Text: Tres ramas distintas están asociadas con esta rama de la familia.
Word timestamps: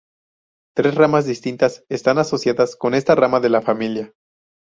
Tres 0.75 0.95
ramas 0.95 1.27
distintas 1.27 1.85
están 1.87 2.17
asociadas 2.17 2.75
con 2.75 2.95
esta 2.95 3.13
rama 3.13 3.39
de 3.39 3.49
la 3.49 3.61
familia. 3.61 4.15